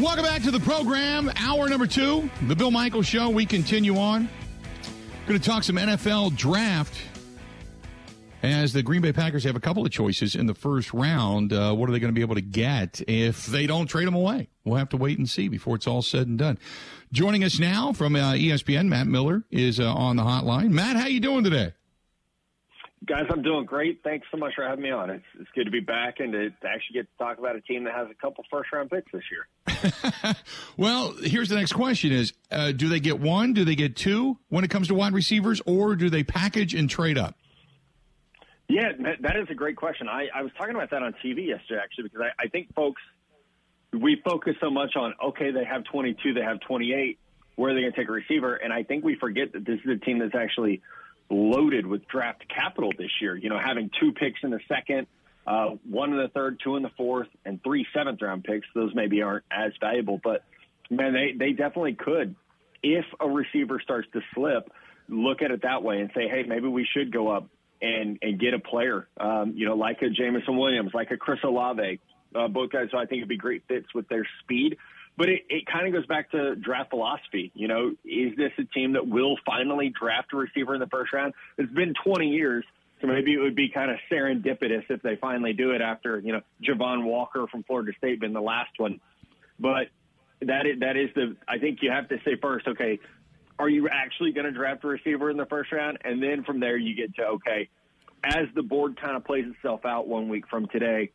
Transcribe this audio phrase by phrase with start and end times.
[0.00, 1.28] Welcome back to the program.
[1.38, 3.30] Hour number two, the Bill Michaels Show.
[3.30, 4.28] We continue on.
[5.26, 6.94] Going to talk some NFL draft
[8.44, 11.52] as the Green Bay Packers have a couple of choices in the first round.
[11.52, 14.14] Uh, what are they going to be able to get if they don't trade them
[14.14, 14.48] away?
[14.64, 16.60] We'll have to wait and see before it's all said and done.
[17.10, 20.70] Joining us now from uh, ESPN, Matt Miller is uh, on the hotline.
[20.70, 21.72] Matt, how you doing today?
[23.06, 24.00] Guys, I'm doing great.
[24.02, 25.08] Thanks so much for having me on.
[25.10, 27.60] It's, it's good to be back and to, to actually get to talk about a
[27.60, 30.34] team that has a couple first round picks this year.
[30.76, 33.52] well, here's the next question: Is uh, do they get one?
[33.52, 36.90] Do they get two when it comes to wide receivers, or do they package and
[36.90, 37.36] trade up?
[38.68, 40.08] Yeah, that is a great question.
[40.08, 43.00] I, I was talking about that on TV yesterday, actually, because I, I think folks
[43.92, 47.18] we focus so much on okay, they have 22, they have 28.
[47.56, 48.54] Where are they going to take a receiver?
[48.54, 50.82] And I think we forget that this is a team that's actually
[51.30, 53.36] loaded with draft capital this year.
[53.36, 55.06] You know, having two picks in the second,
[55.46, 58.66] uh, one in the third, two in the fourth, and three seventh round picks.
[58.74, 60.44] Those maybe aren't as valuable, but
[60.90, 62.34] man, they they definitely could.
[62.82, 64.70] If a receiver starts to slip,
[65.08, 67.48] look at it that way and say, hey, maybe we should go up
[67.80, 71.38] and and get a player, um, you know, like a Jameson Williams, like a Chris
[71.44, 72.00] Olave,
[72.34, 72.88] uh, both guys.
[72.94, 74.76] I think it'd be great fits with their speed.
[75.18, 77.50] But it, it kind of goes back to draft philosophy.
[77.52, 81.12] You know, is this a team that will finally draft a receiver in the first
[81.12, 81.34] round?
[81.58, 82.64] It's been 20 years,
[83.00, 86.32] so maybe it would be kind of serendipitous if they finally do it after, you
[86.32, 89.00] know, Javon Walker from Florida State been the last one.
[89.58, 89.88] But
[90.40, 93.00] that is, that is the, I think you have to say first, okay,
[93.58, 95.98] are you actually going to draft a receiver in the first round?
[96.04, 97.68] And then from there, you get to, okay,
[98.22, 101.10] as the board kind of plays itself out one week from today,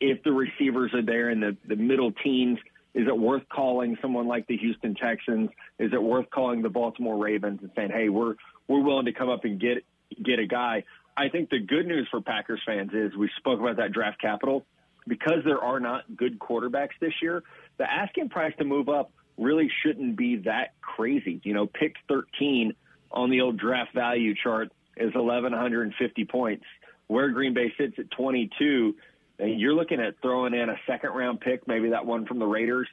[0.00, 2.58] if the receivers are there in the, the middle teens–
[2.96, 5.50] is it worth calling someone like the Houston Texans?
[5.78, 8.36] Is it worth calling the Baltimore Ravens and saying, "Hey, we're
[8.68, 9.84] we're willing to come up and get
[10.24, 10.82] get a guy"?
[11.14, 14.64] I think the good news for Packers fans is we spoke about that draft capital
[15.06, 17.42] because there are not good quarterbacks this year.
[17.76, 21.42] The asking price to move up really shouldn't be that crazy.
[21.44, 22.72] You know, pick 13
[23.10, 26.64] on the old draft value chart is 1150 points.
[27.08, 28.96] Where Green Bay sits at 22
[29.38, 32.88] you're looking at throwing in a second round pick, maybe that one from the Raiders,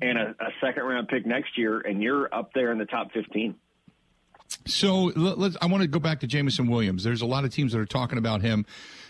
[0.00, 3.12] and a, a second round pick next year, and you're up there in the top
[3.12, 3.54] 15.
[4.66, 5.12] So.
[5.60, 7.04] I want to go back to Jameson Williams.
[7.04, 8.64] There's a lot of teams that are talking about him.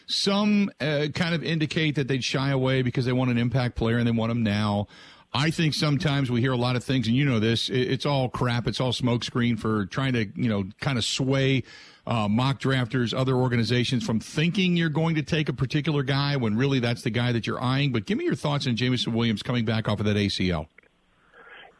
[0.06, 3.98] Some uh, kind of indicate that they'd shy away because they want an impact player
[3.98, 4.86] and they want him now.
[5.36, 7.68] I think sometimes we hear a lot of things, and you know this.
[7.68, 8.66] It's all crap.
[8.66, 11.62] It's all smokescreen for trying to, you know, kind of sway
[12.06, 16.56] uh, mock drafters, other organizations from thinking you're going to take a particular guy when
[16.56, 17.92] really that's the guy that you're eyeing.
[17.92, 20.68] But give me your thoughts on Jameson Williams coming back off of that ACL.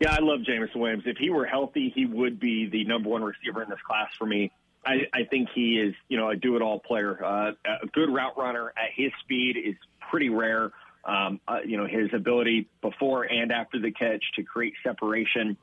[0.01, 1.05] Yeah, I love Jameson Williams.
[1.07, 4.27] If he were healthy, he would be the number one receiver in this class for
[4.27, 4.53] me.
[4.85, 7.25] I, I think he is, you know, a do-it-all player.
[7.25, 7.53] Uh,
[7.83, 9.77] a good route runner at his speed is
[10.11, 10.73] pretty rare.
[11.07, 15.57] Um, uh, you know, his ability before and after the catch to create separation.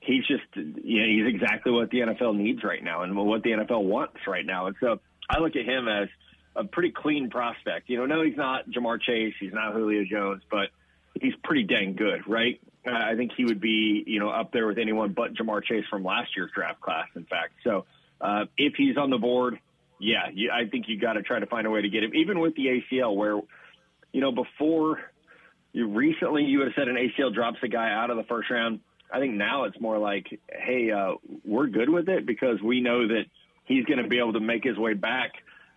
[0.00, 3.52] He's just, you know, he's exactly what the NFL needs right now and what the
[3.52, 4.66] NFL wants right now.
[4.66, 5.00] And so
[5.30, 6.08] I look at him as
[6.54, 7.88] a pretty clean prospect.
[7.88, 10.68] You know, no, he's not Ja'Marr Chase, he's not Julio Jones, but
[11.20, 12.60] he's pretty dang good, right?
[12.86, 16.04] I think he would be, you know, up there with anyone but Ja'Marr Chase from
[16.04, 17.54] last year's draft class, in fact.
[17.64, 17.86] So
[18.20, 19.58] uh, if he's on the board,
[19.98, 22.14] yeah, you, I think you got to try to find a way to get him,
[22.14, 23.40] even with the ACL, where
[24.16, 24.98] you know, before
[25.74, 28.48] you recently you would have said an ACL drops a guy out of the first
[28.48, 28.80] round.
[29.12, 33.06] I think now it's more like, hey, uh, we're good with it because we know
[33.08, 33.24] that
[33.66, 35.32] he's going to be able to make his way back.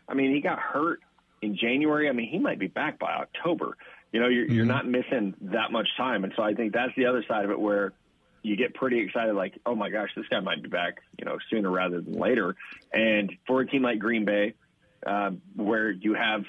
[0.07, 1.01] I mean, he got hurt
[1.41, 2.07] in January.
[2.07, 3.75] I mean, he might be back by October.
[4.13, 4.55] You know, you're, mm-hmm.
[4.55, 7.51] you're not missing that much time, and so I think that's the other side of
[7.51, 7.91] it where
[8.41, 11.37] you get pretty excited, like, oh my gosh, this guy might be back, you know,
[11.51, 12.55] sooner rather than later.
[12.93, 14.53] And for a team like Green Bay,
[15.05, 16.45] uh, where you have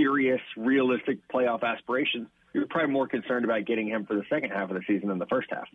[0.00, 4.70] serious, realistic playoff aspirations, you're probably more concerned about getting him for the second half
[4.70, 5.68] of the season than the first half.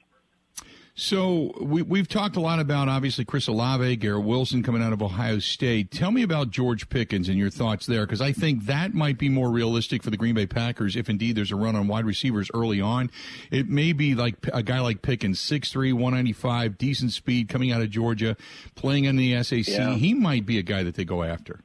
[0.98, 5.02] So we, we've talked a lot about obviously Chris Olave, Garrett Wilson coming out of
[5.02, 5.92] Ohio State.
[5.92, 9.28] Tell me about George Pickens and your thoughts there, because I think that might be
[9.28, 12.50] more realistic for the Green Bay Packers if indeed there's a run on wide receivers
[12.54, 13.12] early on.
[13.52, 17.90] It may be like a guy like Pickens, 6'3", 195, decent speed coming out of
[17.90, 18.38] Georgia,
[18.76, 19.68] playing in the SEC.
[19.68, 19.96] Yeah.
[19.96, 21.60] He might be a guy that they go after.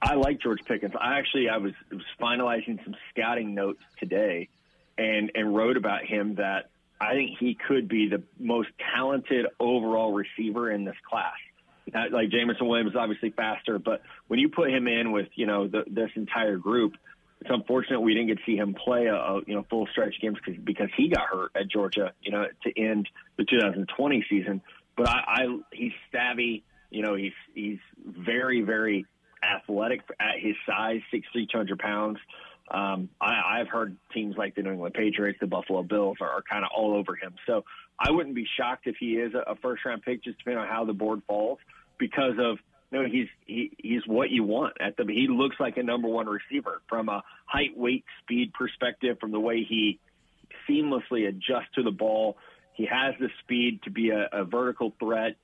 [0.00, 0.92] I like George Pickens.
[0.98, 4.48] I actually I was, was finalizing some scouting notes today,
[4.98, 6.70] and and wrote about him that
[7.00, 11.34] I think he could be the most talented overall receiver in this class.
[11.92, 15.46] Not, like Jameson Williams is obviously faster, but when you put him in with you
[15.46, 16.94] know the, this entire group,
[17.40, 20.14] it's unfortunate we didn't get to see him play a, a you know full stretch
[20.20, 24.62] games because because he got hurt at Georgia, you know, to end the 2020 season.
[24.96, 29.06] But I, I he's savvy, you know, he's he's very very
[29.46, 32.18] athletic at his size, six three, two hundred pounds.
[32.68, 36.42] Um, I, I've heard teams like the New England Patriots, the Buffalo Bills are, are
[36.42, 37.34] kind of all over him.
[37.46, 37.64] So
[37.98, 40.68] I wouldn't be shocked if he is a, a first round pick, just depending on
[40.68, 41.58] how the board falls,
[41.98, 42.58] because of
[42.90, 45.04] you know, he's he, he's what you want at the.
[45.06, 49.40] He looks like a number one receiver from a height, weight, speed perspective, from the
[49.40, 49.98] way he
[50.68, 52.36] seamlessly adjusts to the ball.
[52.74, 55.36] He has the speed to be a, a vertical threat.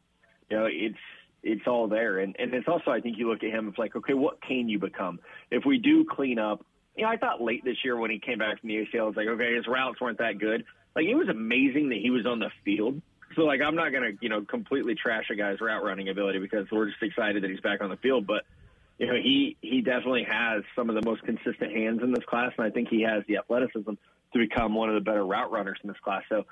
[0.50, 0.96] You know, it's
[1.42, 3.68] it's all there, and and it's also I think you look at him.
[3.68, 6.64] It's like, okay, what can you become if we do clean up?
[6.96, 9.16] You know, I thought late this year when he came back from the ACL, it's
[9.16, 10.64] like, okay, his routes weren't that good.
[10.94, 13.00] Like it was amazing that he was on the field.
[13.34, 16.66] So like I'm not gonna you know completely trash a guy's route running ability because
[16.70, 18.44] we're just excited that he's back on the field, but
[19.02, 22.52] you know, he he definitely has some of the most consistent hands in this class,
[22.56, 25.78] and I think he has the athleticism to become one of the better route runners
[25.82, 26.22] in this class.
[26.28, 26.44] So,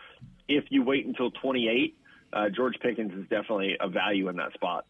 [0.48, 1.96] if you wait until 28,
[2.32, 4.84] uh, George Pickens is definitely a value in that spot.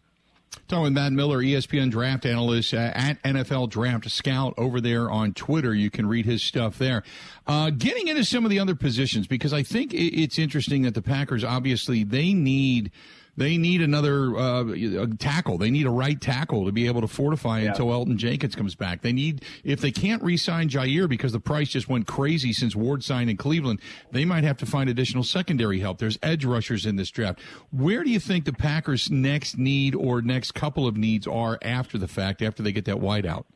[0.66, 5.32] Talking with Matt Miller, ESPN draft analyst uh, at NFL Draft Scout over there on
[5.32, 5.74] Twitter.
[5.74, 7.04] You can read his stuff there.
[7.46, 11.02] Uh, getting into some of the other positions because I think it's interesting that the
[11.02, 12.90] Packers obviously they need
[13.36, 15.58] they need another uh, tackle.
[15.58, 17.70] They need a right tackle to be able to fortify yeah.
[17.70, 19.02] until Elgton Jenkins comes back.
[19.02, 23.04] They need if they can't re-sign Jaire because the price just went crazy since Ward
[23.04, 23.80] signed in Cleveland.
[24.10, 25.98] They might have to find additional secondary help.
[25.98, 27.40] There's edge rushers in this draft.
[27.70, 31.98] Where do you think the Packers' next need or next couple of needs are after
[31.98, 33.46] the fact, after they get that wide out?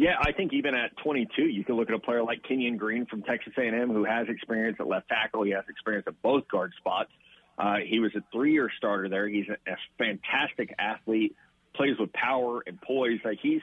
[0.00, 3.04] Yeah, I think even at 22, you can look at a player like Kenyon Green
[3.04, 5.42] from Texas A&M who has experience at left tackle.
[5.42, 7.10] He has experience at both guard spots.
[7.58, 9.28] Uh, he was a three-year starter there.
[9.28, 11.36] He's a, a fantastic athlete,
[11.74, 13.20] plays with power and poise.
[13.24, 13.60] Like he's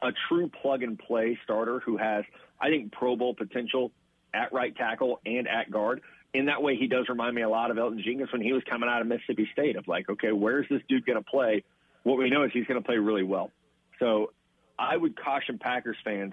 [0.00, 2.24] a true plug-and-play starter who has,
[2.60, 3.92] I think, Pro Bowl potential
[4.32, 6.00] at right tackle and at guard.
[6.34, 8.62] In that way, he does remind me a lot of Elgton Jenkins when he was
[8.68, 9.76] coming out of Mississippi State.
[9.76, 11.62] Of like, okay, where's this dude going to play?
[12.04, 13.50] What we know is he's going to play really well.
[13.98, 14.32] So
[14.78, 16.32] I would caution Packers fans: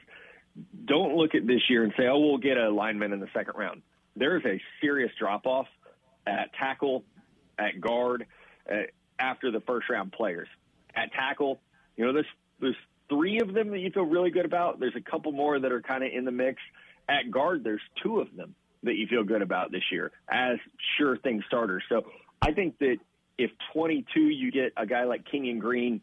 [0.86, 3.56] don't look at this year and say, "Oh, we'll get a lineman in the second
[3.58, 3.82] round."
[4.16, 5.68] There is a serious drop off
[6.30, 7.04] at tackle,
[7.58, 8.26] at guard,
[8.72, 8.84] uh,
[9.20, 10.48] after the first round players.
[10.96, 11.60] At tackle,
[11.98, 12.26] you know, there's
[12.60, 12.76] there's
[13.10, 14.80] three of them that you feel really good about.
[14.80, 16.62] There's a couple more that are kind of in the mix.
[17.08, 20.58] At guard, there's two of them that you feel good about this year as
[20.98, 21.84] sure thing starters.
[21.90, 22.04] So
[22.42, 22.98] I think that
[23.38, 26.02] if 22 you get a guy like Kenyon Green,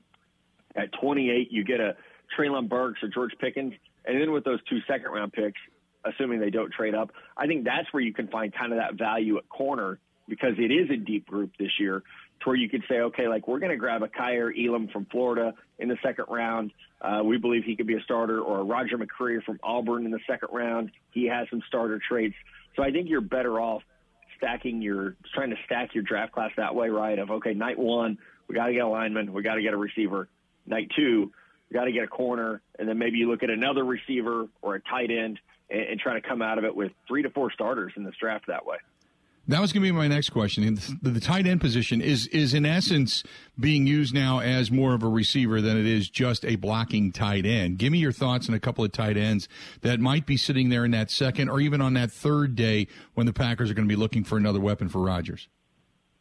[0.74, 1.96] at 28 you get a
[2.36, 3.72] Treylon Burks or George Pickens,
[4.04, 5.60] and then with those two second round picks,
[6.04, 8.94] assuming they don't trade up, I think that's where you can find kind of that
[8.94, 12.02] value at corner because it is a deep group this year
[12.40, 15.06] to where you could say, okay, like we're going to grab a Kaiir Elam from
[15.06, 16.72] Florida in the second round.
[17.00, 20.10] Uh, we believe he could be a starter, or a Roger McCreary from Auburn in
[20.10, 20.90] the second round.
[21.12, 22.34] He has some starter traits.
[22.74, 23.82] So I think you're better off
[24.36, 27.18] stacking your, trying to stack your draft class that way, right?
[27.18, 28.18] Of, okay, night one,
[28.48, 30.28] we got to get a lineman, we got to get a receiver.
[30.66, 31.32] Night two,
[31.70, 32.60] we got to get a corner.
[32.78, 35.38] And then maybe you look at another receiver or a tight end
[35.70, 38.14] and, and try to come out of it with three to four starters in this
[38.20, 38.76] draft that way.
[39.48, 40.74] That was going to be my next question.
[41.02, 43.22] The, the tight end position is is in essence
[43.58, 47.46] being used now as more of a receiver than it is just a blocking tight
[47.46, 47.78] end.
[47.78, 49.48] Give me your thoughts on a couple of tight ends
[49.82, 53.26] that might be sitting there in that second or even on that third day when
[53.26, 55.48] the Packers are going to be looking for another weapon for Rodgers.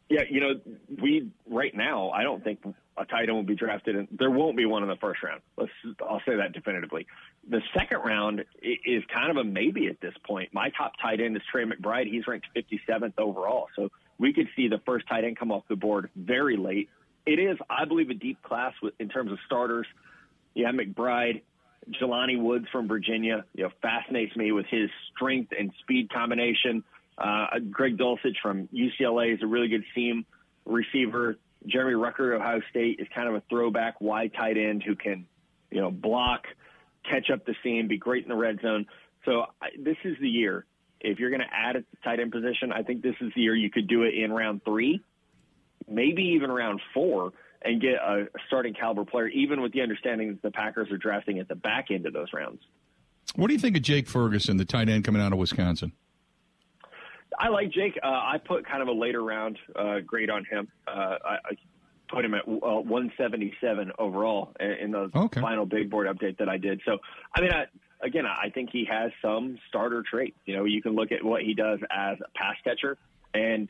[0.08, 0.60] Yeah, you know,
[1.02, 2.60] we right now I don't think
[2.96, 5.42] a tight end will be drafted, and there won't be one in the first round.
[5.56, 7.06] Let's I'll say that definitively.
[7.48, 10.52] The second round is kind of a maybe at this point.
[10.52, 12.10] My top tight end is Trey McBride.
[12.10, 13.88] He's ranked 57th overall, so
[14.18, 16.88] we could see the first tight end come off the board very late.
[17.24, 19.86] It is, I believe, a deep class in terms of starters.
[20.54, 21.42] Yeah, McBride,
[22.00, 26.82] Jelani Woods from Virginia, you know, fascinates me with his strength and speed combination.
[27.18, 30.24] Uh, Greg Dulcich from UCLA is a really good seam
[30.64, 31.36] receiver.
[31.66, 35.26] Jeremy Ruckert, Ohio State, is kind of a throwback wide tight end who can,
[35.70, 36.46] you know, block,
[37.08, 38.86] catch up the seam, be great in the red zone.
[39.24, 40.64] So I, this is the year.
[41.00, 43.54] If you're going to add a tight end position, I think this is the year
[43.54, 45.00] you could do it in round three,
[45.88, 47.32] maybe even round four,
[47.62, 51.38] and get a starting caliber player, even with the understanding that the Packers are drafting
[51.38, 52.60] at the back end of those rounds.
[53.34, 55.92] What do you think of Jake Ferguson, the tight end coming out of Wisconsin?
[57.38, 57.98] I like Jake.
[58.02, 60.68] Uh, I put kind of a later round uh, grade on him.
[60.86, 61.56] Uh, I, I
[62.08, 65.40] put him at uh, 177 overall in the okay.
[65.40, 66.80] final big board update that I did.
[66.84, 66.98] So,
[67.34, 67.64] I mean, I,
[68.04, 70.36] again, I think he has some starter traits.
[70.44, 72.98] You know, you can look at what he does as a pass catcher,
[73.34, 73.68] and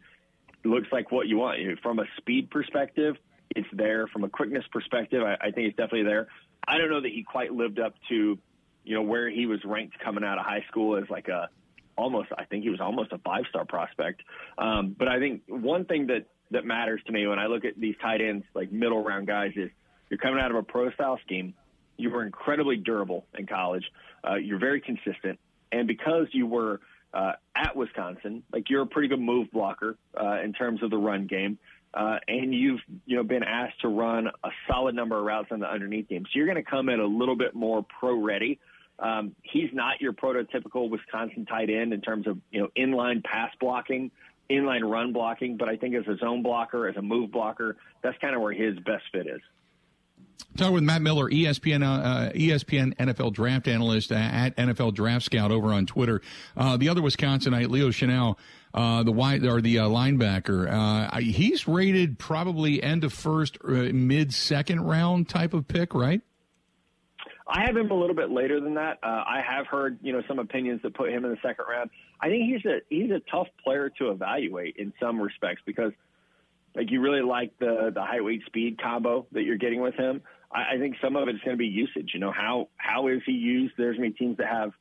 [0.64, 1.58] looks like what you want.
[1.82, 3.16] From a speed perspective,
[3.54, 4.06] it's there.
[4.08, 6.28] From a quickness perspective, I, I think it's definitely there.
[6.66, 8.38] I don't know that he quite lived up to,
[8.84, 11.48] you know, where he was ranked coming out of high school as like a
[11.96, 14.22] almost, I think he was almost a five star prospect.
[14.58, 17.78] Um, but I think one thing that, that matters to me when I look at
[17.78, 19.70] these tight ends, like middle round guys, is
[20.10, 21.54] you're coming out of a pro style scheme.
[21.96, 23.84] you were incredibly durable in college.
[24.26, 25.38] Uh, you're very consistent,
[25.72, 26.80] and because you were
[27.14, 30.98] uh, at Wisconsin, like you're a pretty good move blocker uh, in terms of the
[30.98, 31.58] run game.
[31.94, 35.60] Uh, and you've you know been asked to run a solid number of routes on
[35.60, 38.58] the underneath game, so you're going to come in a little bit more pro ready.
[38.98, 43.50] Um, he's not your prototypical Wisconsin tight end in terms of you know inline pass
[43.58, 44.10] blocking,
[44.50, 48.16] inline run blocking, but I think as a zone blocker, as a move blocker, that's
[48.18, 49.40] kind of where his best fit is.
[50.56, 55.72] Talking with Matt Miller, ESPN uh, ESPN NFL draft analyst at NFL Draft Scout over
[55.72, 56.22] on Twitter.
[56.56, 58.36] Uh, the other Wisconsinite, Leo Chenal,
[58.72, 60.70] uh, the wide or the uh, linebacker.
[60.70, 66.22] Uh, he's rated probably end of first, uh, mid second round type of pick, right?
[67.48, 68.98] I have him a little bit later than that.
[69.02, 71.90] Uh, I have heard, you know, some opinions that put him in the second round.
[72.20, 75.92] I think he's a he's a tough player to evaluate in some respects because,
[76.74, 80.22] like, you really like the the height weight speed combo that you're getting with him.
[80.50, 82.10] I, I think some of it's going to be usage.
[82.14, 83.74] You know, how how is he used?
[83.78, 84.72] There's many teams that have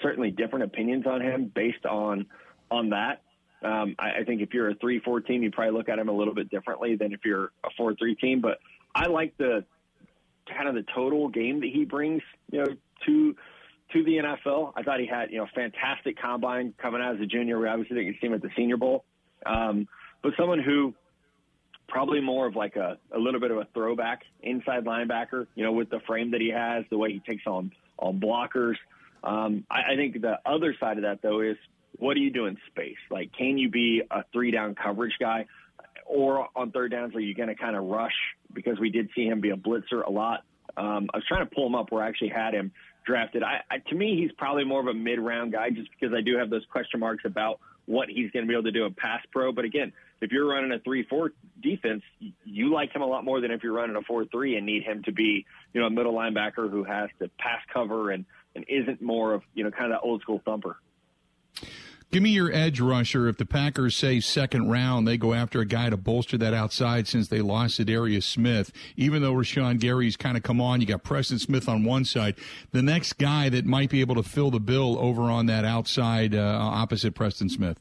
[0.00, 2.26] certainly different opinions on him based on
[2.70, 3.22] on that.
[3.64, 6.08] Um, I, I think if you're a three four team, you probably look at him
[6.08, 8.40] a little bit differently than if you're a four three team.
[8.40, 8.58] But
[8.94, 9.64] I like the
[10.54, 12.66] kind of the total game that he brings, you know,
[13.06, 13.36] to
[13.92, 14.72] to the NFL.
[14.76, 17.58] I thought he had, you know, fantastic combine coming out as a junior.
[17.58, 19.04] We obviously didn't see him at the Senior Bowl,
[19.44, 19.86] um,
[20.22, 20.94] but someone who
[21.88, 25.72] probably more of like a, a little bit of a throwback inside linebacker, you know,
[25.72, 28.74] with the frame that he has, the way he takes on on blockers.
[29.22, 31.56] Um, I, I think the other side of that though is
[31.98, 32.96] what do you do in space?
[33.10, 35.46] Like, can you be a three down coverage guy?
[36.08, 38.14] Or on third downs, are you going to kind of rush?
[38.52, 40.44] Because we did see him be a blitzer a lot.
[40.76, 42.72] Um, I was trying to pull him up where I actually had him
[43.04, 43.42] drafted.
[43.42, 46.20] I, I, to me, he's probably more of a mid round guy just because I
[46.20, 48.94] do have those question marks about what he's going to be able to do in
[48.94, 49.52] pass pro.
[49.52, 51.32] But again, if you're running a three-four
[51.62, 52.02] defense,
[52.44, 55.02] you like him a lot more than if you're running a four-three and need him
[55.04, 59.02] to be, you know, a middle linebacker who has to pass cover and and isn't
[59.02, 60.78] more of you know kind of that old school thumper.
[62.12, 63.28] Give me your edge rusher.
[63.28, 67.08] If the Packers say second round, they go after a guy to bolster that outside
[67.08, 68.72] since they lost Za'Darius Smith.
[68.96, 72.36] Even though Rashan Gary's kind of come on, you got Preston Smith on one side.
[72.70, 76.34] The next guy that might be able to fill the bill over on that outside
[76.34, 77.78] uh, opposite Preston Smith.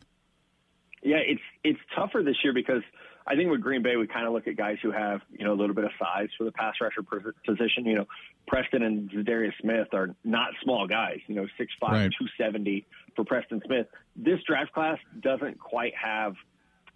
[1.03, 2.81] Yeah, it's it's tougher this year because
[3.27, 5.53] I think with Green Bay we kind of look at guys who have you know
[5.53, 7.03] a little bit of size for the pass rusher
[7.45, 7.85] position.
[7.85, 8.07] You know,
[8.47, 11.19] Preston and Za'Darius Smith are not small guys.
[11.27, 12.11] You know, six five, right.
[12.19, 13.85] two seventy for Preston Smith.
[14.15, 16.35] This draft class doesn't quite have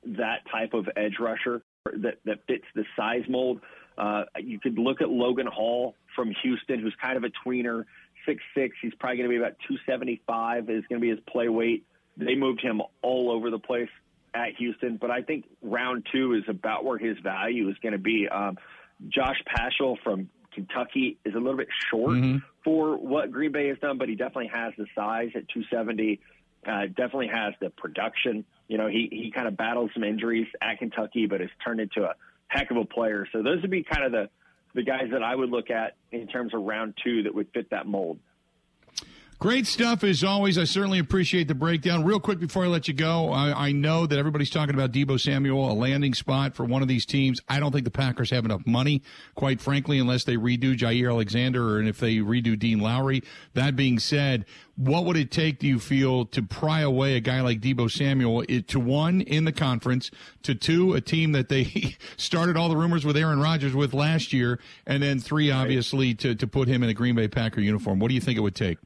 [0.05, 3.61] that type of edge rusher that, that fits the size mold.
[3.97, 7.83] Uh, you could look at Logan Hall from Houston, who's kind of a tweener,
[8.25, 8.75] six six.
[8.81, 11.85] He's probably going to be about 275 is going to be his play weight.
[12.15, 13.89] They moved him all over the place
[14.33, 17.99] at Houston, but I think round two is about where his value is going to
[17.99, 18.27] be.
[18.29, 18.57] Um,
[19.07, 22.37] Josh Paschal from Kentucky is a little bit short mm-hmm.
[22.63, 26.19] for what Green Bay has done, but he definitely has the size at 270.
[26.65, 28.43] Uh, definitely has the production.
[28.67, 32.03] You know, he he kind of battled some injuries at Kentucky, but has turned into
[32.03, 32.15] a
[32.47, 33.25] heck of a player.
[33.31, 34.29] So those would be kind of the
[34.75, 37.69] the guys that I would look at in terms of round two that would fit
[37.71, 38.19] that mold.
[39.39, 40.57] Great stuff as always.
[40.57, 42.03] I certainly appreciate the breakdown.
[42.03, 45.17] Real quick before I let you go, I, I, know that everybody's talking about Deebo
[45.17, 47.39] Samuel, a landing spot for one of these teams.
[47.47, 49.01] I don't think the Packers have enough money,
[49.35, 53.23] quite frankly, unless they redo Jaire Alexander or if they redo Dean Lowry.
[53.53, 54.43] That being said,
[54.75, 58.43] what would it take, do you feel, to pry away a guy like Deebo Samuel
[58.43, 60.11] to one in the conference,
[60.43, 64.33] to two, a team that they started all the rumors with Aaron Rodgers with last
[64.33, 67.99] year, and then three, obviously, to, to put him in a Green Bay Packer uniform?
[67.99, 68.79] What do you think it would take?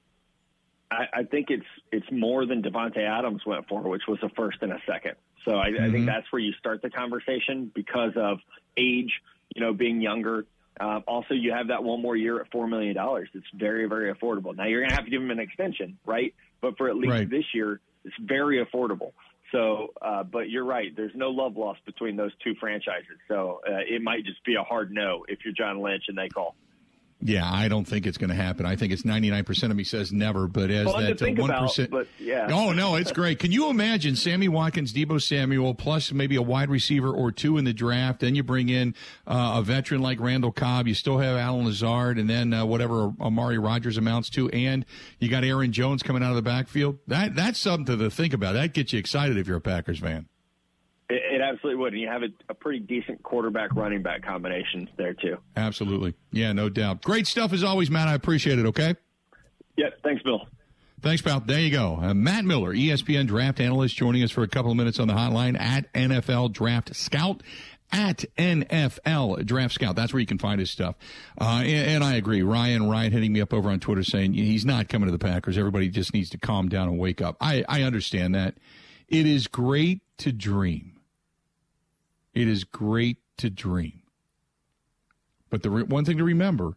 [0.93, 4.59] I, I think it's it's more than Davante Adams went for, which was a first
[4.61, 5.15] and a second.
[5.45, 5.75] So I, mm-hmm.
[5.75, 6.05] I think mm-hmm.
[6.05, 8.39] that's where you start the conversation because of
[8.77, 9.11] age,
[9.55, 10.45] you know, being younger.
[10.79, 13.29] Uh, also, you have that one more year at four million dollars.
[13.33, 14.55] It's very, very affordable.
[14.55, 16.33] Now you're going to have to give him an extension, right?
[16.61, 17.29] But for at least right.
[17.29, 19.11] this year, it's very affordable.
[19.51, 20.95] So, uh, but you're right.
[20.95, 23.19] There's no love lost between those two franchises.
[23.27, 26.27] So uh, it might just be a hard no if you're John Lynch and they
[26.27, 26.55] call.
[27.25, 28.65] Yeah, I don't think it's going to happen.
[28.65, 30.87] I think it's 99% of me says never, but as
[31.17, 31.89] that 1%.
[31.89, 32.49] but yeah.
[32.51, 33.39] Oh, no, it's great.
[33.39, 37.63] Can you imagine Sammy Watkins, Deebo Samuel, plus maybe a wide receiver or two in
[37.63, 38.19] the draft?
[38.19, 38.93] Then you bring in
[39.25, 40.85] uh, a veteran like Randall Cobb.
[40.85, 44.49] You still have Allen Lazard and then uh, whatever Amari Rodgers amounts to.
[44.49, 44.85] And
[45.19, 46.99] you got Aaron Jones coming out of the backfield.
[47.07, 48.53] That That's something to think about.
[48.53, 50.27] That gets you excited if you're a Packers fan.
[51.43, 51.93] Absolutely would.
[51.93, 55.37] And you have a, a, pretty decent quarterback running back combination there, too.
[55.57, 56.13] Absolutely.
[56.31, 57.01] Yeah, no doubt.
[57.01, 58.07] Great stuff as always, Matt.
[58.07, 58.65] I appreciate it.
[58.67, 58.95] Okay.
[59.75, 59.89] Yeah.
[60.03, 60.47] Thanks, Bill.
[61.01, 61.41] Thanks, pal.
[61.41, 61.99] There you go.
[62.01, 65.13] Uh, Matt Miller, ESPN draft analyst, joining us for a couple of minutes on the
[65.13, 67.43] hotline at NFL Draft Scout
[67.91, 69.97] at NFL Draft Scout.
[69.97, 70.95] That's where you can find his stuff.
[71.39, 72.41] Uh, and, and, I agree.
[72.41, 75.57] Ryan, Ryan hitting me up over on Twitter saying he's not coming to the Packers.
[75.57, 77.35] Everybody just needs to calm down and wake up.
[77.41, 78.55] I, I understand that.
[79.09, 80.92] It is great to dream.
[82.33, 84.01] It is great to dream.
[85.49, 86.73] But the re- one thing to remember,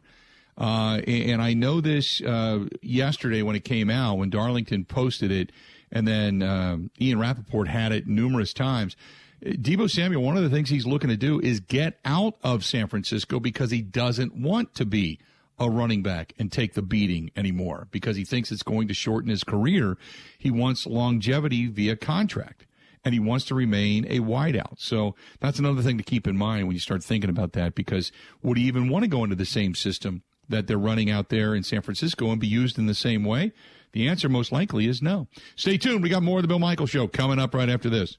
[0.58, 5.52] uh, and I know this uh, yesterday when it came out, when Darlington posted it,
[5.90, 8.96] and then um, Ian Rapoport had it numerous times
[9.44, 12.86] Deebo Samuel, one of the things he's looking to do is get out of San
[12.86, 15.18] Francisco because he doesn't want to be
[15.58, 19.30] a running back and take the beating anymore because he thinks it's going to shorten
[19.30, 19.96] his career.
[20.38, 22.66] He wants longevity via contract
[23.06, 24.80] and he wants to remain a wideout.
[24.80, 28.10] So that's another thing to keep in mind when you start thinking about that because
[28.42, 31.54] would he even want to go into the same system that they're running out there
[31.54, 33.52] in San Francisco and be used in the same way?
[33.92, 35.28] The answer most likely is no.
[35.54, 36.02] Stay tuned.
[36.02, 38.18] We got more of the Bill Michaels Show coming up right after this.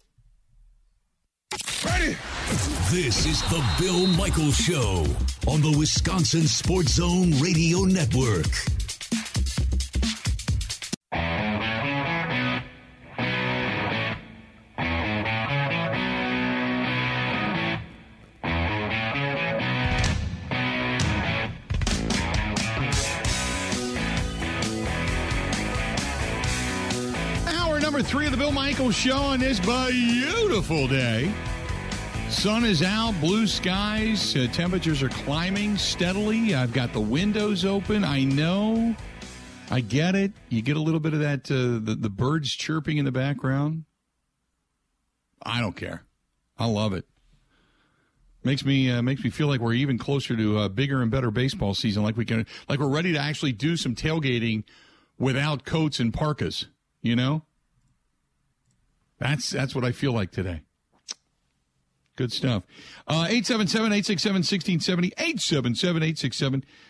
[1.85, 2.15] Ready?
[2.89, 5.05] This is the Bill Michaels Show
[5.47, 8.47] on the Wisconsin Sports Zone Radio Network.
[28.77, 31.33] Michaels Show on this beautiful day.
[32.29, 36.53] Sun is out, blue skies, uh, temperatures are climbing steadily.
[36.53, 38.03] I've got the windows open.
[38.03, 38.95] I know,
[39.71, 40.31] I get it.
[40.49, 43.85] You get a little bit of that, uh, the, the birds chirping in the background.
[45.41, 46.03] I don't care.
[46.59, 47.07] I love it.
[48.43, 51.31] Makes me uh, makes me feel like we're even closer to a bigger and better
[51.31, 52.03] baseball season.
[52.03, 54.65] Like we can, like we're ready to actually do some tailgating
[55.17, 56.67] without coats and parkas.
[57.01, 57.41] You know,
[59.19, 60.61] that's that's what I feel like today.
[62.15, 62.63] Good stuff.
[63.07, 65.13] Uh, 877-867-1670,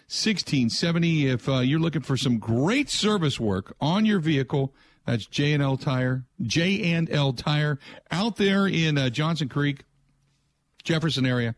[0.08, 1.26] 877-867-1670.
[1.26, 4.74] If uh, you're looking for some great service work on your vehicle,
[5.06, 7.78] that's J&L Tire, J&L Tire,
[8.10, 9.84] out there in uh, Johnson Creek,
[10.84, 11.56] Jefferson area.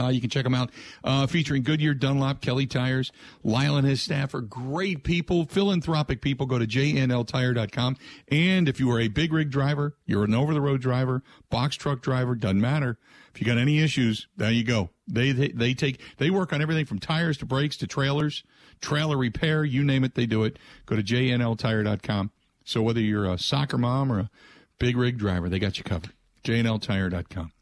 [0.00, 0.70] Uh, you can check them out,
[1.04, 3.10] uh, featuring Goodyear, Dunlop, Kelly Tires.
[3.42, 6.46] Lyle and his staff are great people, philanthropic people.
[6.46, 7.96] Go to jnltire.com.
[8.28, 11.76] And if you are a big rig driver, you're an over the road driver, box
[11.76, 12.98] truck driver, doesn't matter.
[13.34, 14.90] If you got any issues, there you go.
[15.06, 18.42] They, they, they take, they work on everything from tires to brakes to trailers,
[18.80, 20.58] trailer repair, you name it, they do it.
[20.86, 22.30] Go to jnltire.com.
[22.64, 24.30] So whether you're a soccer mom or a
[24.78, 26.12] big rig driver, they got you covered.
[26.44, 27.52] jnltire.com.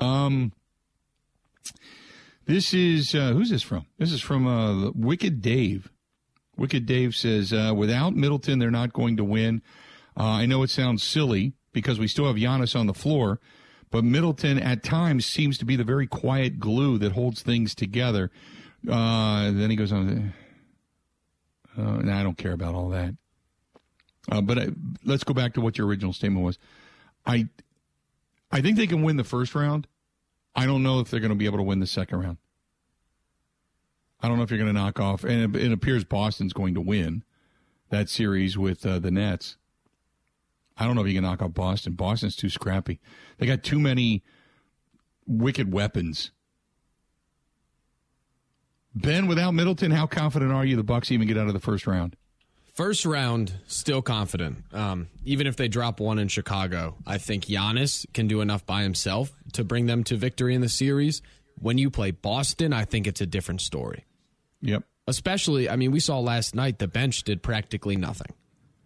[0.00, 0.52] Um,
[2.46, 3.86] this is uh, who's this from?
[3.98, 5.90] This is from uh, Wicked Dave.
[6.56, 9.62] Wicked Dave says, uh, without Middleton, they're not going to win.
[10.16, 13.40] Uh, I know it sounds silly because we still have Giannis on the floor,
[13.90, 18.30] but Middleton at times seems to be the very quiet glue that holds things together.
[18.88, 20.34] Uh, then he goes on.
[21.78, 23.14] Uh, nah, I don't care about all that.
[24.28, 24.58] but
[25.04, 26.58] let's go back to what your original statement was.
[27.24, 27.48] I,
[28.50, 29.86] I think they can win the first round.
[30.54, 32.38] I don't know if they're going to be able to win the second round.
[34.22, 36.74] I don't know if you're going to knock off, and it, it, appears Boston's going
[36.74, 37.24] to win
[37.88, 39.56] that series with uh, the Nets.
[40.76, 41.94] I don't know if you can knock off Boston.
[41.94, 43.00] Boston's too scrappy.
[43.38, 44.22] They got too many
[45.26, 46.32] wicked weapons.
[48.94, 51.86] Ben, without Middleton, how confident are you the Bucks even get out of the first
[51.86, 52.16] round?
[52.80, 54.64] First round, still confident.
[54.72, 58.84] Um, even if they drop one in Chicago, I think Giannis can do enough by
[58.84, 61.20] himself to bring them to victory in the series.
[61.58, 64.06] When you play Boston, I think it's a different story.
[64.62, 64.84] Yep.
[65.06, 68.32] Especially, I mean, we saw last night the bench did practically nothing.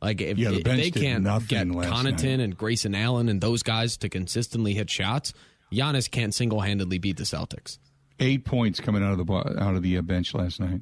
[0.02, 2.24] Like if, yeah, the if they can't get Connaughton night.
[2.24, 5.34] and Grayson Allen and those guys to consistently hit shots,
[5.72, 7.78] Giannis can't single handedly beat the Celtics.
[8.18, 10.80] Eight points coming out of the out of the uh, bench last night.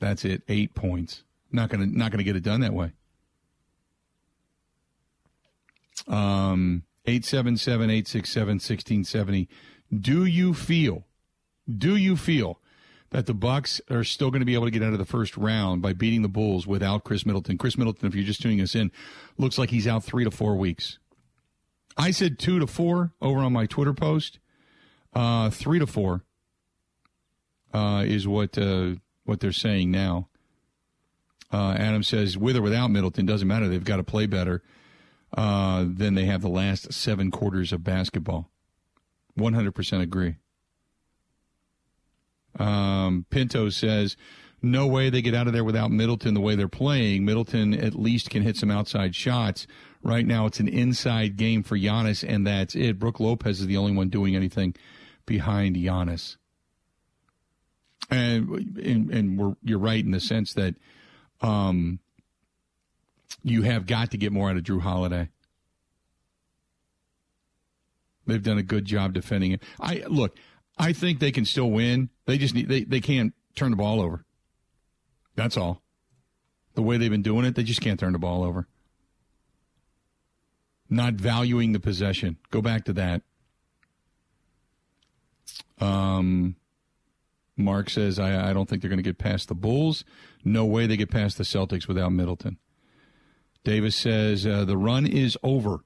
[0.00, 0.42] That's it.
[0.48, 1.22] Eight points.
[1.54, 2.92] Not gonna not gonna get it done that way.
[6.08, 9.46] Um, 877-867-1670.
[9.96, 11.04] Do you feel?
[11.68, 12.58] Do you feel
[13.10, 15.36] that the Bucks are still going to be able to get out of the first
[15.36, 17.56] round by beating the Bulls without Khris Middleton?
[17.56, 18.90] Khris Middleton, if you're just tuning us in,
[19.38, 20.98] looks like he's out three to four weeks.
[21.96, 24.40] I said two to four over on my Twitter post.
[25.14, 26.24] Uh, three to four
[27.72, 30.28] uh, is what uh, what they're saying now.
[31.54, 33.68] Uh, Adam says, with or without Middleton, doesn't matter.
[33.68, 34.60] They've got to play better
[35.36, 38.50] uh, than they have the last seven quarters of basketball.
[39.38, 40.34] 100% agree.
[42.58, 44.16] Um, Pinto says,
[44.62, 47.24] No way they get out of there without Middleton the way they're playing.
[47.24, 49.68] Middleton at least can hit some outside shots.
[50.02, 52.98] Right now, it's an inside game for Giannis, and that's it.
[52.98, 54.74] Brook Lopez is the only one doing anything
[55.24, 56.36] behind Giannis.
[58.10, 60.74] And and, and you're right in the sense that
[61.44, 61.98] um,
[63.42, 65.28] you have got to get more out of Jrue Holiday.
[68.26, 69.62] They've done a good job defending it.
[69.78, 70.36] I look.
[70.78, 72.08] I think they can still win.
[72.26, 74.24] They just need they, they can't turn the ball over.
[75.36, 75.82] That's all.
[76.74, 78.66] The way they've been doing it, they just can't turn the ball over.
[80.88, 82.38] Not valuing the possession.
[82.50, 83.22] Go back to that.
[85.80, 86.56] Um,
[87.56, 90.04] Mark says, I, I don't think they're going to get past the Bulls.
[90.44, 92.58] No way they get past the Celtics without Middleton.
[93.62, 95.84] Davis says, uh, the run is over.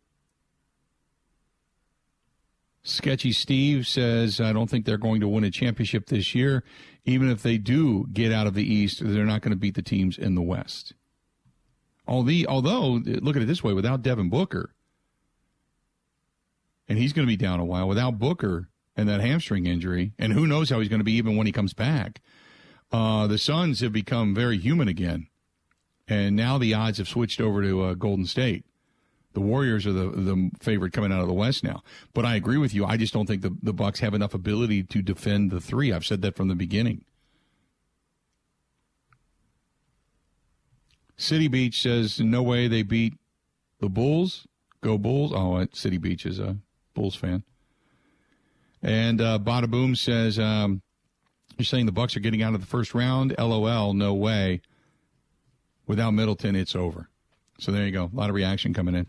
[2.83, 6.65] Sketchy Steve says, I don't think they're going to win a championship this year.
[7.05, 9.83] Even if they do get out of the East, they're not going to beat the
[9.83, 10.95] teams in the West.
[12.07, 14.75] Although, look at it this way without Devin Booker,
[16.89, 20.33] and he's going to be down a while, without Booker and that hamstring injury, and
[20.33, 22.21] who knows how he's going to be even when he comes back,
[22.91, 25.29] uh, the Suns have become very human again.
[26.09, 28.65] And now the odds have switched over to uh, Golden State.
[29.35, 31.83] The Warriors are the the favorite coming out of the West now.
[32.13, 32.85] But I agree with you.
[32.85, 35.93] I just don't think the, the Bucks have enough ability to defend the three.
[35.93, 37.05] I've said that from the beginning.
[41.17, 43.15] City Beach says no way they beat
[43.79, 44.49] the Bulls.
[44.81, 45.33] Go Bulls!
[45.33, 46.57] Oh, City Beach is a
[46.95, 47.45] Bulls fan.
[48.83, 50.83] And uh, Bada Boom says um,
[51.57, 53.35] you're saying the Bucks are getting out of the first round.
[53.39, 54.61] LOL, no way.
[55.87, 57.09] Without Middleton, it's over.
[57.59, 58.11] So there you go.
[58.13, 59.07] A lot of reaction coming in.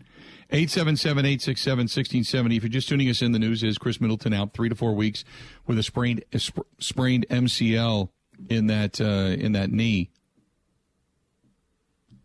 [0.50, 2.56] 877 867 1670.
[2.56, 4.94] If you're just tuning us in, the news is Khris Middleton out three to four
[4.94, 5.24] weeks
[5.66, 8.08] with a sprained, a sp- sprained MCL
[8.48, 10.10] in that, uh, in that knee.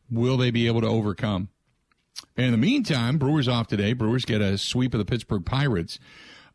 [0.09, 1.49] Will they be able to overcome?
[2.35, 3.93] And in the meantime, Brewers off today.
[3.93, 5.99] Brewers get a sweep of the Pittsburgh Pirates.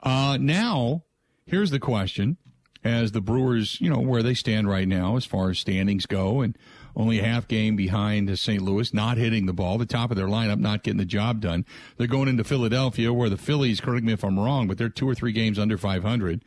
[0.03, 1.03] Uh, now,
[1.47, 2.37] here's the question
[2.83, 6.41] as the Brewers, you know, where they stand right now as far as standings go
[6.41, 6.57] and
[6.97, 8.63] only a half game behind St.
[8.63, 11.65] Louis, not hitting the ball, the top of their lineup, not getting the job done.
[11.97, 15.09] They're going into Philadelphia, where the Phillies, correct me if I'm wrong, but they're two
[15.09, 16.43] or three games under 500.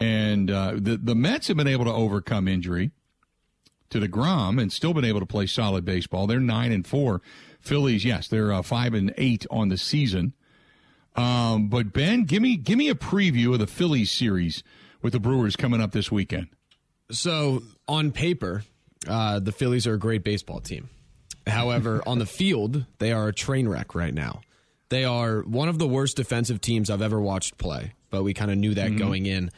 [0.00, 2.90] And uh, the, the Mets have been able to overcome injury
[3.90, 6.26] to the DeGrom and still been able to play solid baseball.
[6.26, 7.22] They're 9 and 4.
[7.60, 10.34] Phillies, yes, they're uh, 5 and 8 on the season.
[11.18, 14.62] Um, but Ben, give me give me a preview of the Phillies series
[15.02, 16.46] with the Brewers coming up this weekend.
[17.10, 18.62] So on paper,
[19.08, 20.88] uh, the Phillies are a great baseball team.
[21.46, 24.42] However, on the field, they are a train wreck right now.
[24.90, 28.50] They are one of the worst defensive teams I've ever watched play, but we kind
[28.50, 28.98] of knew that mm-hmm.
[28.98, 29.50] going in.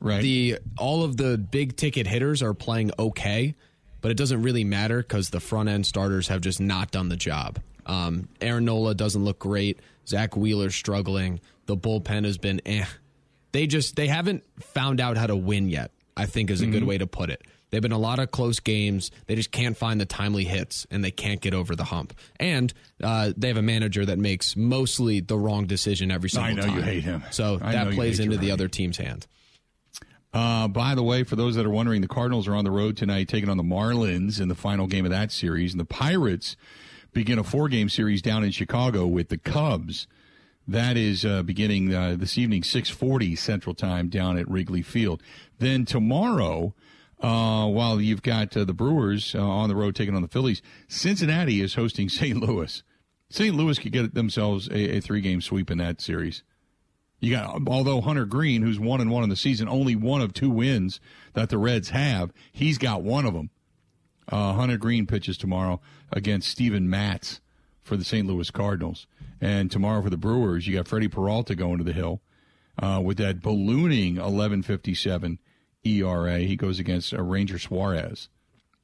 [0.00, 0.22] Right.
[0.22, 3.56] The all of the big ticket hitters are playing okay,
[4.00, 7.16] but it doesn't really matter because the front end starters have just not done the
[7.16, 7.58] job.
[7.88, 9.80] Um, Aaron Nola doesn't look great.
[10.06, 11.40] Zack Wheeler's struggling.
[11.66, 12.84] The bullpen has been eh.
[13.52, 15.90] They just they haven't found out how to win yet.
[16.16, 16.72] I think is a mm-hmm.
[16.72, 17.42] good way to put it.
[17.70, 19.10] They've been a lot of close games.
[19.26, 22.14] They just can't find the timely hits, and they can't get over the hump.
[22.40, 22.72] And
[23.02, 26.58] uh, they have a manager that makes mostly the wrong decision every single time.
[26.58, 26.78] I know time.
[26.78, 27.22] you hate him.
[27.30, 29.26] So I that plays into the other team's hand.
[30.32, 32.96] Uh, by the way, for those that are wondering, the Cardinals are on the road
[32.96, 36.56] tonight, taking on the Marlins in the final game of that series, and the Pirates
[37.12, 40.06] begin a four-game series down in Chicago with the Cubs.
[40.66, 45.22] That is uh, beginning uh, this evening, 6:40 Central Time, down at Wrigley Field.
[45.58, 46.74] Then tomorrow,
[47.20, 50.60] uh, while you've got uh, the Brewers uh, on the road taking on the Phillies,
[50.86, 52.36] Cincinnati is hosting St.
[52.36, 52.82] Louis.
[53.30, 53.54] St.
[53.54, 56.42] Louis could get themselves a, a three-game sweep in that series.
[57.20, 60.32] You got although Hunter Greene, who's one and one in the season, only one of
[60.32, 61.00] two wins
[61.32, 62.32] that the Reds have.
[62.52, 63.50] He's got one of them.
[64.30, 67.40] Uh, Hunter Greene pitches tomorrow against Steven Matz
[67.82, 68.26] for the St.
[68.26, 69.06] Louis Cardinals,
[69.40, 72.20] and tomorrow for the Brewers, you got Freddie Peralta going to the hill
[72.82, 75.38] uh, with that ballooning 11.57
[75.84, 76.38] ERA.
[76.40, 78.28] He goes against uh, Ranger Suarez,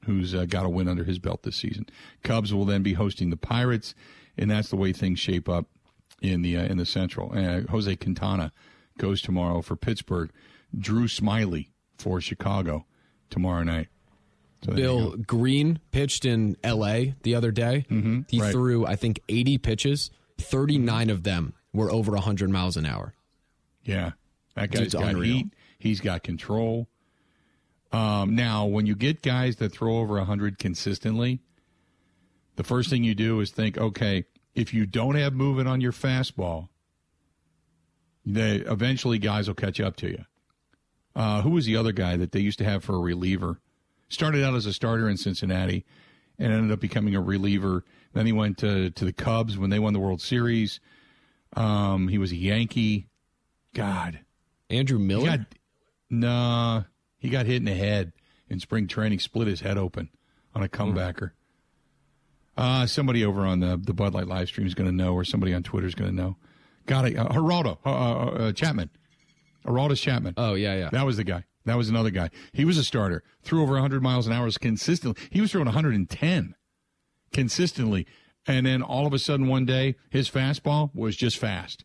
[0.04, 1.86] who's uh, got a win under his belt this season.
[2.22, 3.94] Cubs will then be hosting the Pirates,
[4.36, 5.66] and that's the way things shape up
[6.22, 7.32] in the uh, in the Central.
[7.36, 8.52] Uh, Jose Quintana
[8.98, 10.30] goes tomorrow for Pittsburgh.
[10.76, 12.86] Drew Smyly for Chicago
[13.30, 13.88] tomorrow night.
[14.64, 17.14] So Bill Green pitched in L.A.
[17.22, 17.86] the other day.
[17.90, 18.50] Mm-hmm, he right.
[18.50, 20.10] threw, I think, 80 pitches.
[20.38, 23.14] 39 of them were over 100 miles an hour.
[23.84, 24.12] Yeah,
[24.54, 25.34] that guy's it's got unreal.
[25.34, 25.46] heat.
[25.78, 26.88] He's got control.
[27.92, 31.40] Um, now, when you get guys that throw over 100 consistently,
[32.56, 34.24] the first thing you do is think, okay,
[34.54, 36.68] if you don't have movement on your fastball,
[38.24, 40.24] they eventually guys will catch up to you.
[41.14, 43.60] Uh, who was the other guy that they used to have for a reliever?
[44.14, 45.84] Started out as a starter in Cincinnati
[46.38, 47.84] and ended up becoming a reliever.
[48.12, 50.78] Then he went to, to the Cubs when they won the World Series.
[51.56, 53.08] Um, he was a Yankee.
[53.74, 54.20] God.
[54.70, 55.26] Andrew He Miller?
[55.26, 55.40] got,
[56.10, 56.82] nah,
[57.18, 58.12] he got hit in the head
[58.48, 60.10] in spring training, split his head open
[60.54, 61.32] on a comebacker.
[62.56, 65.24] Uh, somebody over on the, the Bud Light live stream is going to know, or
[65.24, 66.36] somebody on Twitter is going to know.
[66.86, 67.18] Got it.
[67.18, 68.90] Uh, Geraldo uh, uh, uh, Chapman.
[69.66, 70.34] Geraldus Chapman.
[70.36, 70.90] oh, yeah, yeah.
[70.92, 71.44] That was the guy.
[71.64, 72.30] That was another guy.
[72.52, 73.22] He was a starter.
[73.42, 75.22] Threw over 100 miles an hour consistently.
[75.30, 76.54] He was throwing 110
[77.32, 78.06] consistently.
[78.46, 81.84] And then all of a sudden one day, his fastball was just fast.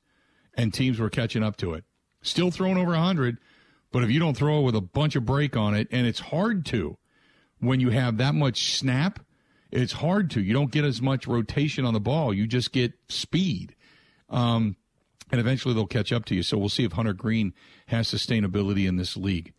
[0.55, 1.85] And teams were catching up to it.
[2.21, 3.37] Still throwing over 100,
[3.91, 6.19] but if you don't throw it with a bunch of break on it, and it's
[6.19, 6.97] hard to
[7.59, 9.19] when you have that much snap,
[9.71, 10.41] it's hard to.
[10.41, 12.33] You don't get as much rotation on the ball.
[12.33, 13.75] You just get speed.
[14.29, 14.75] Um,
[15.31, 16.43] and eventually they'll catch up to you.
[16.43, 17.53] So we'll see if Hunter Greene
[17.87, 19.53] has sustainability in this league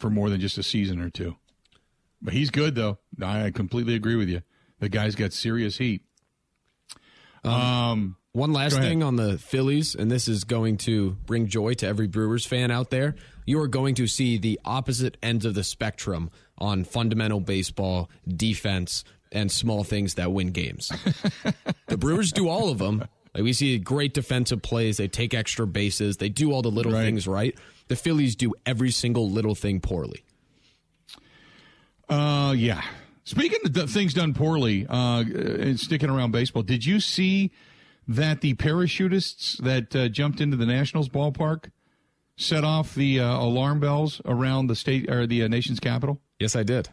[0.00, 1.36] for more than just a season or two.
[2.20, 2.98] But he's good, though.
[3.22, 4.42] I completely agree with you.
[4.80, 6.02] The guy's got serious heat.
[7.44, 11.86] Um, One last thing on the Phillies, and this is going to bring joy to
[11.86, 13.14] every Brewers fan out there.
[13.46, 19.04] You are going to see the opposite ends of the spectrum on fundamental baseball, defense,
[19.32, 20.92] and small things that win games.
[21.86, 23.04] the Brewers do all of them.
[23.34, 24.96] Like we see great defensive plays.
[24.98, 26.18] They take extra bases.
[26.18, 27.04] They do all the little Right.
[27.04, 27.56] things right.
[27.90, 30.22] The Phillies do every single little thing poorly.
[32.08, 32.82] Uh, yeah.
[33.24, 37.50] Speaking of things done poorly, uh, and sticking around baseball, did you see
[38.06, 41.72] that the parachutists that uh, jumped into the Nationals ballpark
[42.36, 46.20] set off the uh, alarm bells around the state or the uh, nation's capital?
[46.38, 46.90] Yes, I did.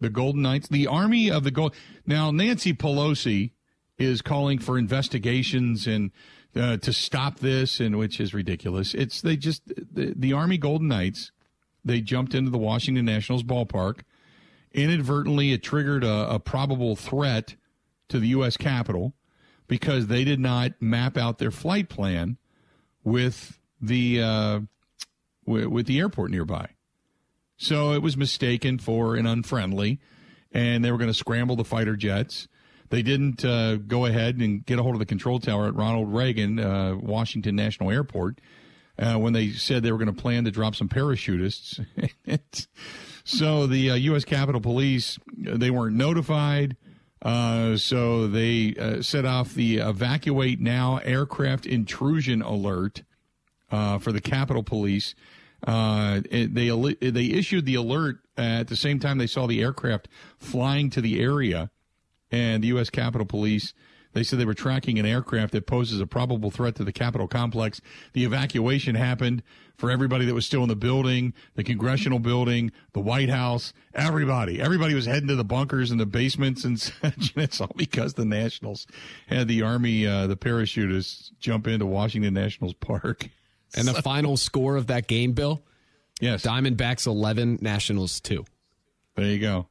[0.00, 1.74] The Golden Knights, the Army of the Gold.
[2.06, 3.52] Now, Nancy Pelosi
[3.96, 6.10] is calling for investigations and
[6.56, 8.94] uh, to stop this, and which is ridiculous.
[8.94, 11.32] It's they just the, the Army Golden Knights.
[11.84, 14.00] They jumped into the Washington Nationals ballpark.
[14.72, 17.54] Inadvertently, it triggered a, a probable threat
[18.08, 18.56] to the U.S.
[18.56, 19.14] Capitol
[19.68, 22.36] because they did not map out their flight plan
[23.04, 24.60] with the uh,
[25.44, 26.68] with, with the airport nearby.
[27.56, 30.00] So it was mistaken for an unfriendly,
[30.52, 32.48] and they were going to scramble the fighter jets.
[32.90, 36.12] They didn't uh, go ahead and get a hold of the control tower at Ronald
[36.12, 38.40] Reagan uh, Washington National Airport
[38.98, 41.84] uh, when they said they were going to plan to drop some parachutists.
[43.24, 44.24] so the uh, U.S.
[44.24, 46.76] Capitol Police they weren't notified.
[47.22, 53.02] Uh, so they uh, set off the evacuate now aircraft intrusion alert
[53.70, 55.14] uh, for the Capitol Police.
[55.66, 56.68] Uh, they
[57.00, 61.18] they issued the alert at the same time they saw the aircraft flying to the
[61.20, 61.70] area,
[62.30, 62.90] and the U.S.
[62.90, 63.74] Capitol Police.
[64.12, 67.28] They said they were tracking an aircraft that poses a probable threat to the Capitol
[67.28, 67.82] complex.
[68.14, 69.42] The evacuation happened
[69.76, 74.58] for everybody that was still in the building, the congressional building, the White House, everybody.
[74.58, 77.34] Everybody was heading to the bunkers and the basements and such.
[77.34, 78.86] And it's all because the Nationals
[79.26, 83.28] had the Army, uh, the parachutists jump into Washington Nationals Park.
[83.76, 85.62] And the final score of that game, Bill,
[86.20, 86.42] Yes.
[86.42, 88.46] Diamondbacks 11, Nationals 2.
[89.16, 89.66] There you go.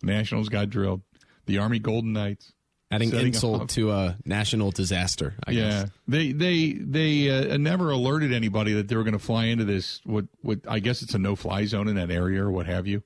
[0.00, 1.00] Nationals got drilled.
[1.46, 2.52] The Army Golden Knights.
[2.90, 3.68] Adding insult off.
[3.68, 5.90] to a national disaster, I yeah, guess.
[6.06, 10.02] they they they uh, never alerted anybody that they were going to fly into this.
[10.04, 12.86] What what I guess it's a no fly zone in that area or what have
[12.86, 13.02] you.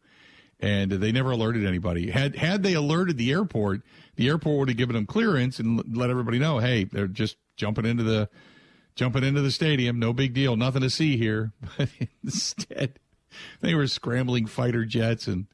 [0.58, 2.10] And they never alerted anybody.
[2.10, 3.82] Had had they alerted the airport,
[4.16, 7.84] the airport would have given them clearance and let everybody know, hey, they're just jumping
[7.86, 8.28] into the
[8.96, 10.00] jumping into the stadium.
[10.00, 10.56] No big deal.
[10.56, 11.52] Nothing to see here.
[11.78, 11.90] But
[12.24, 12.98] instead,
[13.60, 15.46] they were scrambling fighter jets and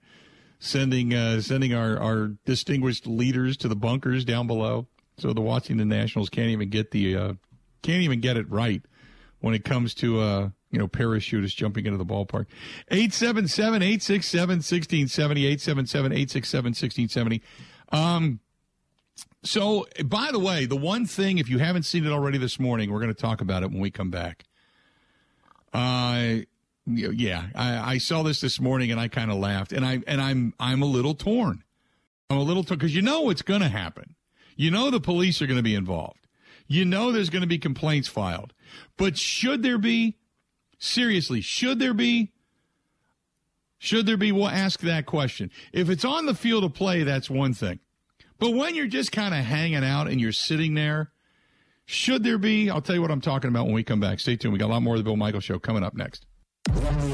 [0.62, 4.87] sending uh, sending our, our distinguished leaders to the bunkers down below.
[5.18, 7.33] So the Washington Nationals can't even get the uh,
[7.83, 8.81] can't even get it right
[9.40, 12.46] when it comes to uh, you know parachutists jumping into the ballpark.
[12.92, 17.40] 877-867-1670, 877-867-1670.
[17.90, 18.38] Um
[19.44, 22.92] so by the way, the one thing if you haven't seen it already this morning,
[22.92, 24.44] we're going to talk about it when we come back.
[25.75, 26.42] Uh
[26.87, 30.21] yeah, I, I saw this this morning and I kind of laughed, and I and
[30.21, 31.62] I'm I'm a little torn.
[32.29, 34.14] I'm a little torn because you know it's going to happen.
[34.57, 36.27] You know the police are going to be involved.
[36.66, 38.53] You know there's going to be complaints filed.
[38.97, 40.16] But should there be?
[40.79, 42.33] Seriously, should there be?
[43.79, 44.33] Should there be?
[44.33, 45.51] We'll ask that question.
[45.73, 47.81] If it's on the field of play, that's one thing.
[48.38, 51.12] But when you're just kind of hanging out and you're sitting there,
[51.85, 52.71] should there be?
[52.71, 54.21] I'll tell you what I'm talking about when we come back.
[54.21, 54.53] Stay tuned.
[54.53, 56.27] We got a lot more of the Bill Michaels Show coming up next.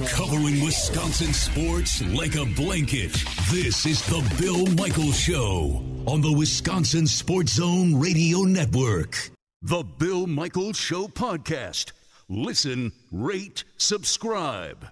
[0.09, 3.13] Covering Wisconsin sports like a blanket.
[3.51, 9.31] This is the Bill Michaels Show on the Wisconsin Sports Zone Radio Network.
[9.63, 11.93] The Bill Michaels Show podcast.
[12.29, 14.89] Listen, rate, subscribe.